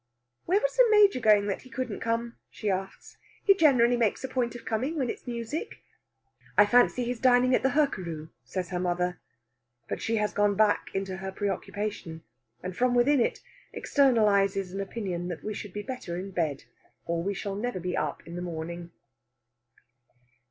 [0.45, 3.17] "Where was the Major going that he couldn't come?" she asks.
[3.43, 5.83] "He generally makes a point of coming when it's music."
[6.57, 9.19] "I fancy he's dining at the Hurkaru," says her mother.
[9.87, 12.23] But she has gone back into her preoccupation,
[12.63, 13.41] and from within it
[13.75, 16.63] externalises an opinion that we should be better in bed,
[17.05, 18.89] or we shall never be up in the morning.